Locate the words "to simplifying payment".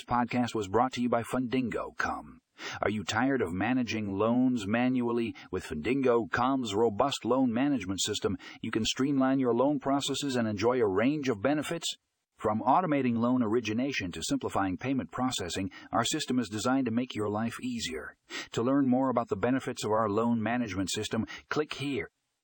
14.12-15.10